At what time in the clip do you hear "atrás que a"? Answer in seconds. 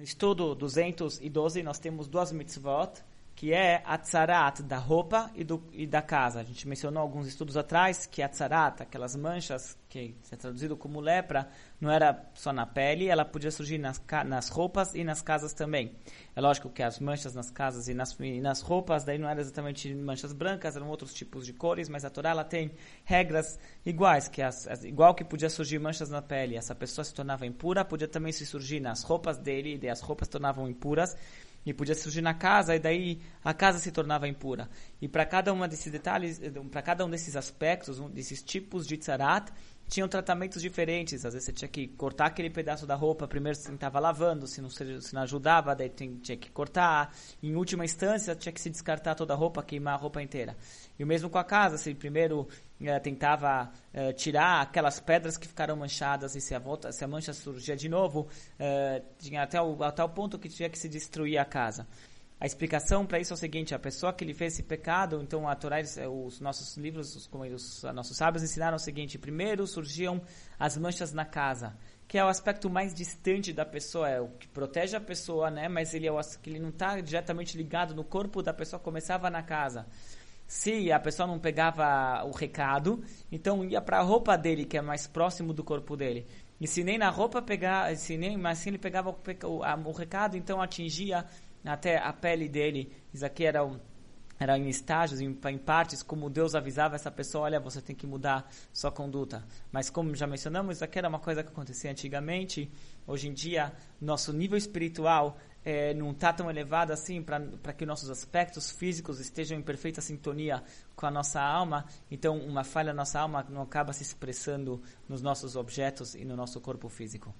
7.56-8.28